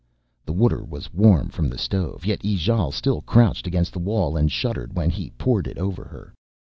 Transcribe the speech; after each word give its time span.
The 0.47 0.51
water 0.53 0.83
was 0.83 1.13
warm 1.13 1.49
from 1.49 1.69
the 1.69 1.77
stove, 1.77 2.25
yet 2.25 2.43
Ijale 2.43 2.91
still 2.91 3.21
crouched 3.21 3.67
against 3.67 3.93
the 3.93 3.99
wall 3.99 4.35
and 4.35 4.51
shuddered 4.51 4.95
when 4.95 5.11
he 5.11 5.29
poured 5.37 5.67
it 5.67 5.77
over 5.77 6.05
her. 6.05 6.33